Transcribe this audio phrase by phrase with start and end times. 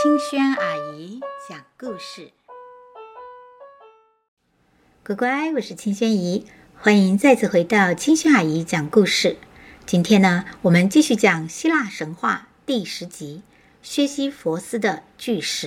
[0.00, 2.30] 清轩阿姨讲故事，
[5.04, 9.38] 乖乖，我是青萱姨，欢迎再次回到清轩阿姨讲故事。
[9.86, 13.42] 今天呢，我们继续讲希腊神话第十集
[13.82, 15.66] 《薛西弗斯的巨石》。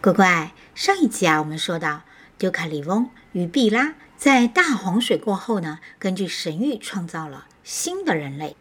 [0.00, 2.02] 乖乖，上一集啊，我们说到
[2.38, 8.54] 丢卡利翁与毕拉在大洪水过后呢，根据神谕创造了新的人类。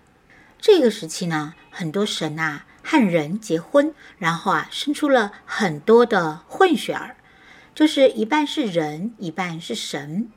[0.60, 2.66] 这个时期呢，很多神啊。
[2.88, 7.16] 和人结婚，然后啊，生出了很多的混血儿，
[7.74, 10.30] 就是一半是人，一半是神。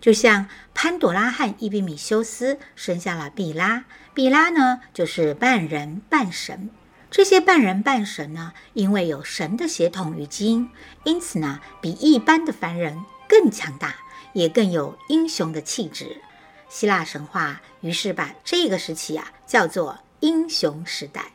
[0.00, 6.70] 就像潘朵拉和伊比米修斯生下了毕拉，毕拉呢就是半人半神。
[7.10, 10.70] 这些半人半神呢，因为有神的血统与基因，
[11.02, 13.96] 因此呢，比一般的凡人更强大，
[14.32, 16.22] 也更有英雄的气质。
[16.68, 21.32] 希腊神话于是把这个时期啊叫做英雄时代。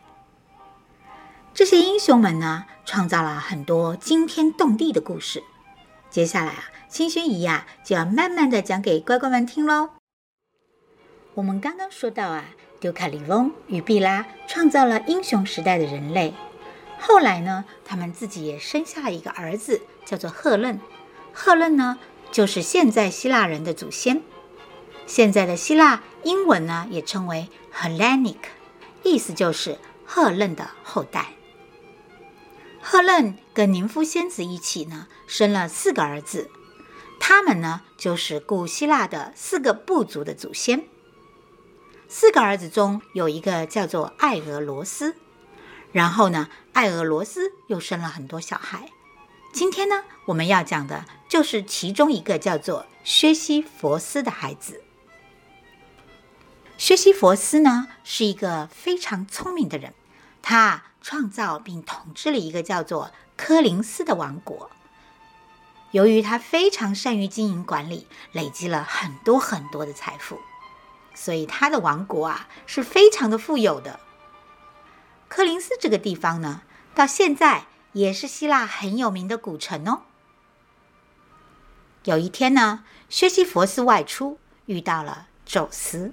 [1.58, 5.41] 这些英雄们呢，创造了很多惊天动地的故事。
[6.08, 9.90] 接下来啊，青轩姨呀就要慢慢的讲给乖乖们听喽。
[11.34, 12.46] 我们刚刚说到啊，
[12.80, 16.36] 丢卡利翁与毕拉创造了英雄时代的人类。
[16.99, 20.80] 后来呢，他们自己也生下了一个儿子，叫做赫楞。
[21.34, 21.98] 赫楞呢，
[22.32, 24.21] 就是现在希腊人的祖先。
[25.08, 28.38] 现在的希腊英文呢，也称为 Hellenic，
[29.02, 31.30] 意思就是赫楞的后代。
[32.90, 36.49] 赫楞跟宁夫仙子一起呢，生了四个儿子，
[37.20, 40.85] 他们呢就是古希腊的四个部族的祖先。
[42.08, 45.18] 四个儿子中有一个叫做爱俄罗斯，
[45.91, 48.90] 然后呢，爱俄罗斯又生了很多小孩。
[49.52, 54.82] 今天呢，我们要讲的就是其中一个叫做薛西弗斯的孩子。
[56.77, 59.93] 薛西弗斯呢是一个非常聪明的人，
[60.41, 60.85] 他。
[61.10, 64.70] 创造并统治了一个叫做柯林斯的王国。
[65.92, 70.38] 由于他非常善于经营管理，累积了很多很多的财富，
[71.16, 74.02] 所以他的王国啊是非常的富有的。
[75.30, 80.02] 柯林斯这个地方呢，到现在也是希腊很有名的古城哦。
[82.04, 86.12] 有一天呢，薛西弗斯外出，遇到了宙斯。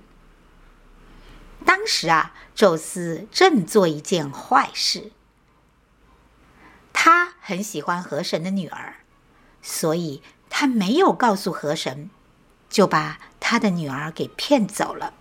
[1.64, 5.10] 当时啊，宙斯正做一件坏事。
[6.92, 8.96] 他很喜欢河神的女儿，
[9.60, 12.10] 所以他没有告诉河神，
[12.70, 15.12] 就把他的女儿给骗走了。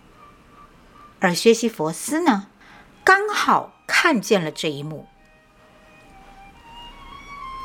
[1.20, 2.48] 而薛西弗斯呢，
[3.02, 5.08] 刚好看见了这一幕。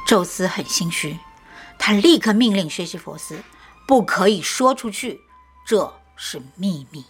[0.07, 1.19] 宙斯很心虚，
[1.77, 3.43] 他立刻命令薛西弗斯
[3.87, 5.21] 不可以说出去，
[5.65, 7.05] 这是秘密。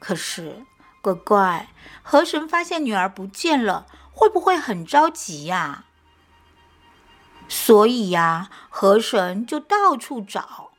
[0.00, 0.64] 可是，
[1.00, 1.68] 乖乖，
[2.02, 5.84] 河神发现女儿不见了，会不会很着急呀？
[7.48, 10.70] 所以呀，河神就到处找，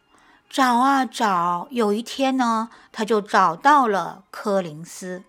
[0.49, 1.67] 找啊找。
[1.69, 5.23] 有一天呢，他就找到了柯林斯。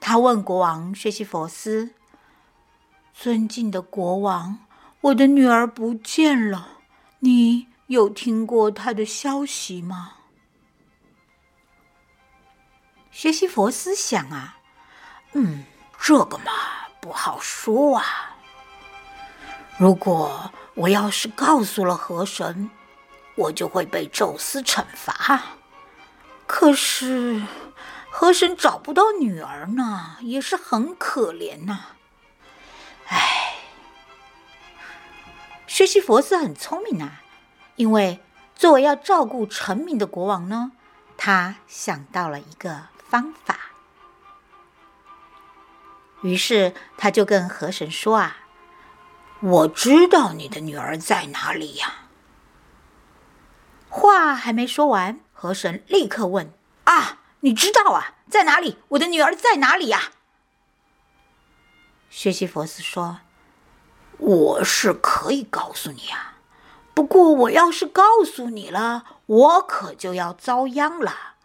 [0.00, 1.90] 他问国王薛西佛斯
[3.12, 4.60] ：“尊敬的国王，
[5.00, 6.68] 我的女儿不见了，
[7.18, 10.12] 你有听过她的消息吗？”
[13.16, 14.58] 学习佛思想啊，
[15.32, 15.64] 嗯，
[15.98, 16.52] 这个嘛
[17.00, 18.36] 不好说啊。
[19.78, 22.70] 如果我要是告诉了河神，
[23.34, 25.44] 我就会被宙斯惩罚。
[26.46, 27.40] 可是
[28.10, 31.86] 河神找不到女儿呢，也是很可怜呐。
[33.06, 33.54] 唉，
[35.66, 37.22] 薛西弗斯很聪明啊，
[37.76, 38.20] 因为
[38.54, 40.72] 作为要照顾臣民的国王呢，
[41.16, 42.88] 他想到了一个。
[43.16, 43.58] 方法，
[46.20, 48.36] 于是他就跟河神说：“啊，
[49.40, 51.94] 我知道你的女儿在哪里呀。”
[53.88, 56.52] 话还没说完，河神立刻问
[56.84, 58.76] ：“啊，你知道啊，在哪里？
[58.88, 60.12] 我的女儿在哪里呀？”
[62.10, 63.20] 薛西弗斯说
[64.18, 66.34] ：“我是可以告诉你啊，
[66.92, 71.35] 不过我要是告诉你了，我可就要遭殃了。”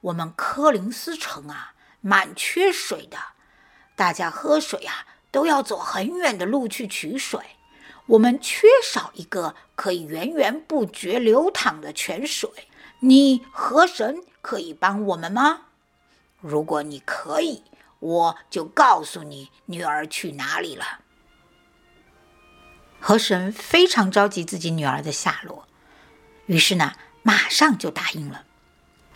[0.00, 3.18] 我们柯林斯城啊，满缺水的，
[3.96, 7.40] 大家喝水啊都要走很远的路去取水。
[8.06, 12.48] 我们缺少一个可以源源不绝流淌的泉水。
[13.00, 15.66] 你河神可以帮我们吗？
[16.40, 17.62] 如果你可以，
[17.98, 21.00] 我就告诉你女儿去哪里了。
[23.00, 25.68] 河神非常着急自己女儿的下落，
[26.46, 28.44] 于是呢，马上就答应了。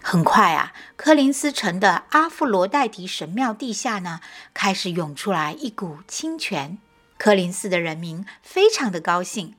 [0.04, 4.20] 很快啊，柯林斯城的阿弗罗代提神庙地下呢，
[4.52, 6.78] 开始涌出来一股清泉。
[7.16, 9.54] 柯林斯的人民非常的高兴，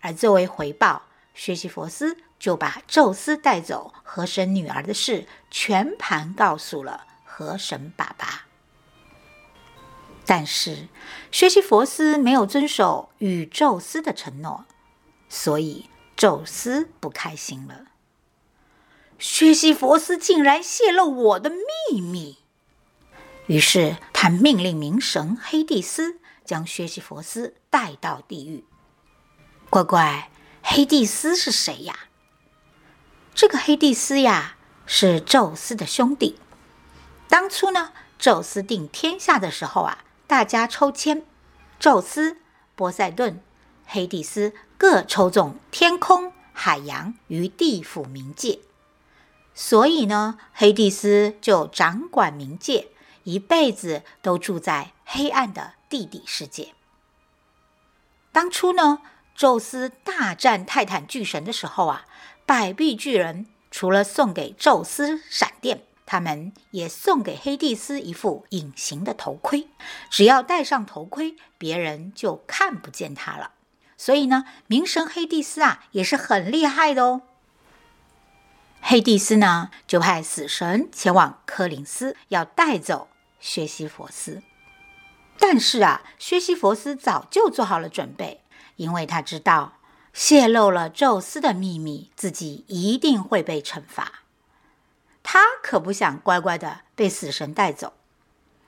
[0.00, 1.02] 而作为回报，
[1.34, 8.46] 薛西佛斯就把宙斯带走河神女儿的事全盘告诉了河神爸爸。
[10.24, 10.88] 但是，
[11.30, 14.64] 薛西佛斯没有遵守与宙斯的承诺，
[15.28, 17.91] 所以宙斯不开心了。
[19.22, 22.38] 薛西佛斯竟然泄露我的秘密，
[23.46, 28.64] 于是他命令冥神黑帝斯将薛西佛斯带到地狱。
[29.70, 30.28] 乖乖，
[30.60, 32.08] 黑帝斯是谁呀？
[33.32, 36.40] 这个黑帝斯呀，是宙斯的兄弟。
[37.28, 41.24] 当初呢，宙斯定天下的时候啊，大家抽签，
[41.78, 42.38] 宙斯、
[42.74, 43.40] 波塞顿、
[43.86, 48.58] 黑帝斯各抽中天空、海洋与地府冥界。
[49.64, 52.88] 所以呢，黑帝斯就掌管冥界，
[53.22, 56.74] 一辈子都住在黑暗的地底世界。
[58.32, 58.98] 当初呢，
[59.36, 62.06] 宙斯大战泰坦巨神的时候啊，
[62.44, 69.68] 百臂巨人除了送给宙斯闪电，他们也送给黑帝斯一副隐形的头盔，
[70.10, 73.52] 只要戴上头盔，别人就看不见他了。
[73.96, 77.22] 所以呢，冥神黑帝斯啊，也是很厉害的哦。
[78.84, 83.08] 黑帝斯呢，就派死神前往柯林斯，要带走
[83.38, 84.42] 薛西弗斯。
[85.38, 88.42] 但是啊，薛西弗斯早就做好了准备，
[88.76, 89.74] 因为他知道
[90.12, 94.22] 泄露了宙斯的秘密，自己一定会被惩罚。
[95.22, 97.94] 他可不想乖乖的被死神带走，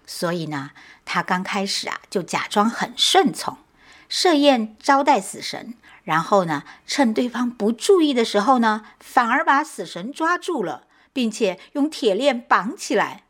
[0.06, 0.70] 所以呢，
[1.05, 3.58] 他刚开始啊，就假装很顺从，
[4.08, 5.74] 设宴招待死神。
[6.02, 13.24] 然后呢，趁对方不注意的时候呢，反而把死神抓住了，并且用铁链绑起来。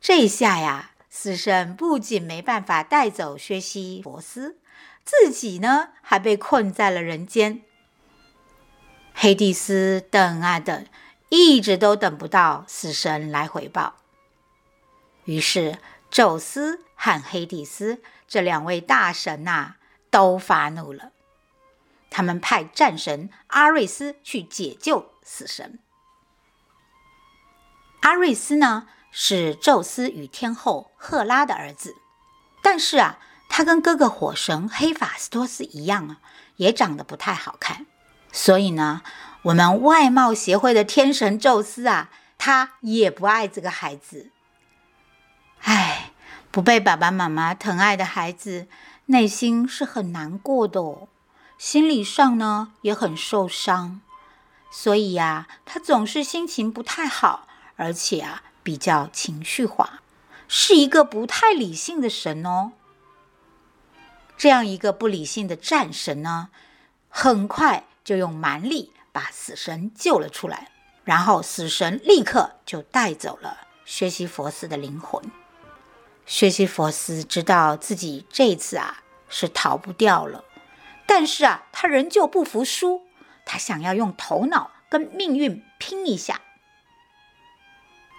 [0.00, 4.58] 这下呀，死神不仅没办法带走薛西弗斯，
[5.04, 7.62] 自己呢还被困在了人间。
[9.12, 10.86] 黑帝斯等啊等，
[11.30, 13.96] 一直都等不到死神来回报。
[15.24, 15.78] 于是，
[16.10, 19.76] 宙斯和黑帝斯这两位大神呐、
[20.10, 21.12] 都发怒了。
[22.10, 25.78] 他们派战神阿瑞斯去解救死神。
[28.00, 31.96] 阿瑞斯呢，是宙斯与天后赫拉的儿子，
[32.62, 33.18] 但是啊，
[33.48, 36.20] 他跟哥哥火神黑法斯托斯一样啊，
[36.56, 37.86] 也长得不太好看。
[38.32, 39.02] 所以呢，
[39.42, 44.30] 我们外貌协会的天神宙斯啊，他也不爱这个孩子。
[45.60, 46.12] 唉，
[46.50, 48.66] 不被爸爸妈妈疼爱的孩子，
[49.06, 51.08] 内心是很难过的哦。
[51.58, 54.00] 心理上呢也很受伤，
[54.70, 60.00] 所以呀，他总是心情不太好，而且啊比较情绪化，
[60.46, 62.72] 是一个不太理性的神哦。
[64.36, 66.50] 这样一个不理性的战神呢，
[67.08, 70.70] 很快就用蛮力把死神救了出来，
[71.02, 75.20] 然后死神立刻就带走了学习佛寺的灵魂。
[76.28, 80.44] 薛西弗斯知道自己这次啊是逃不掉了。
[81.06, 83.06] 但是啊，他仍旧不服输，
[83.46, 86.42] 他想要用头脑跟命运拼一下。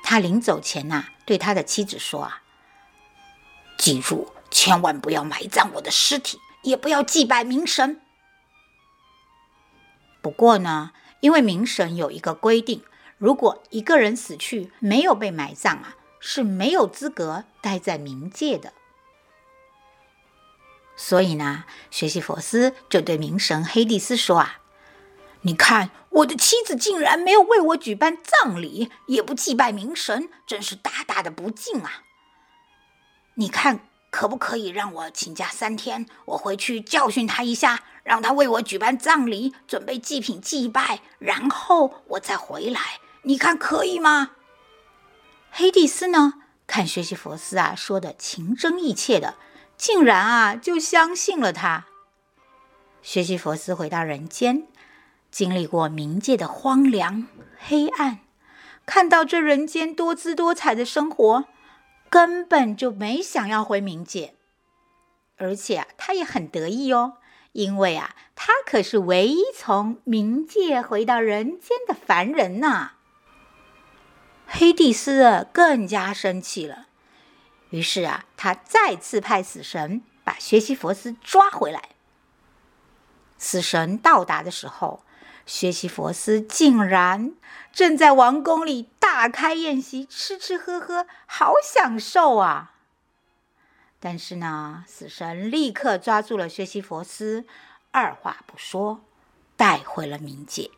[0.03, 2.41] 他临走前呐、对他的妻子说啊
[3.77, 8.01] ：“记住，千万不要埋葬我的尸体，也不要祭拜冥神。
[10.19, 12.83] 不过呢，因为冥神有一个规定，
[13.19, 18.73] 如果一个人死去没有被埋葬啊，是没有资格待在冥界的。”
[20.95, 24.59] 所以呢，学习佛斯就对冥神黑帝斯说：“啊，
[25.41, 32.03] 你看，我的妻子竟然没有为我举办葬礼，也不祭拜冥神，真是大大的不敬啊！
[33.35, 42.99] 你看，可不可以让我请假三天，我回去教训他一下，让他为我举办葬礼，准备祭品祭拜，然后我再回来？
[43.21, 44.31] 你看可以吗？”
[45.51, 46.35] 黑帝斯呢，
[46.67, 49.35] 看薛西佛斯啊说的情真意切的。
[49.77, 51.85] 竟然啊，就相信了他。
[53.01, 54.67] 薛西佛斯回到人间，
[55.31, 57.27] 经历过冥界的荒凉、
[57.57, 58.19] 黑暗，
[58.85, 61.45] 看到这人间多姿多彩的生活，
[62.09, 64.35] 根本就没想要回冥界。
[65.37, 67.13] 而且啊，他也很得意哦，
[67.53, 72.95] 因为啊，他可是唯一从冥界回到人间的凡人呐。
[74.51, 76.87] 黑帝斯，更加生气了。
[77.69, 81.89] 于是啊，他再次派死神把薛西弗斯抓回来。
[83.37, 85.03] 死神到达的时候，
[85.45, 87.33] 薛西弗斯竟然
[87.71, 92.73] 正在王宫里大开宴席，吃吃喝喝，好享受啊！
[93.99, 97.45] 但是呢，死神立刻抓住了薛西弗斯，
[97.91, 99.05] 二话不说，
[99.55, 100.71] 带回了冥界。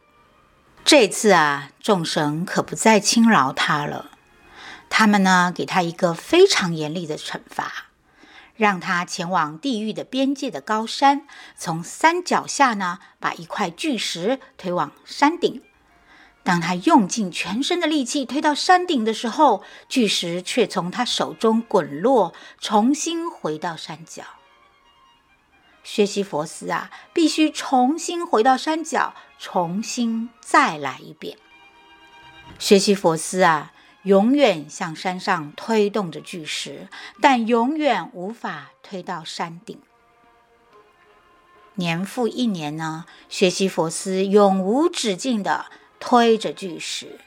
[0.83, 4.11] 这次啊，众神可不再轻饶他了，
[4.89, 7.85] 他们呢，给他一个非常严厉的惩罚，
[8.55, 15.61] 让他前往地狱的边界的高山，从山脚下呢，把一块巨石推往山顶。
[16.43, 24.23] 当他用尽全身的力气推到山顶的时候，巨石却从他手中滚落，重新回到山脚。
[25.93, 31.37] 学习佛斯啊，必须重新回到山脚，重新再来一遍。
[32.57, 36.87] 学习佛斯啊，永远向山上推动着巨石，
[37.19, 39.81] 但永远无法推到山顶。
[41.75, 45.65] 年复一年呢，学习佛斯永无止境的。
[45.99, 47.19] 推着巨石，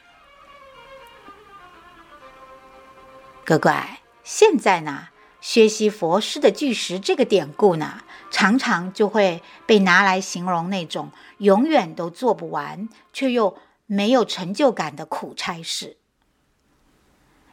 [3.47, 8.03] 乖乖，现在呢，学习佛师的巨石这个典故呢，
[8.35, 15.99] 常常就会被拿来形容那种永远都做不完却又没有成就感的苦差事。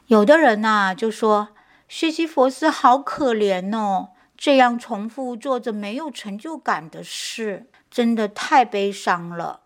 [0.08, 1.50] 有的人呢，就说
[1.86, 9.60] 薛西弗斯好可怜哦，这样重复做着没有成就感的事，真的太悲伤了。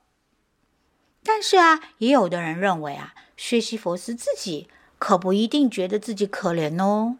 [1.24, 4.68] 但是啊，也有的人认为啊，薛西弗斯自己
[4.98, 7.16] 可不一定觉得自己可怜哦，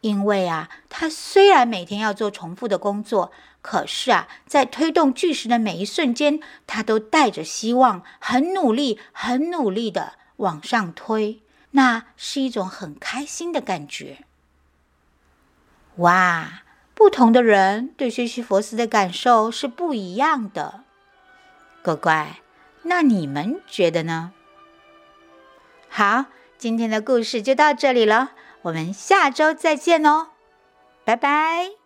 [0.00, 14.24] 因为啊，他虽然每天要做重复的工作，可是啊，在推动巨石的每一瞬间，他都带着希望，很努力、很努力的往上推，那是一种很开心的感觉。
[15.96, 16.62] 哇，
[16.94, 20.84] 不同的人对薛西佛斯的感受是不一样的，
[21.82, 22.38] 乖乖。
[22.82, 24.32] 那你们觉得呢？
[25.88, 26.26] 好，
[26.56, 28.30] 今天的故事就到这里了，
[28.62, 30.28] 我们下周再见哦，
[31.04, 31.77] 拜拜。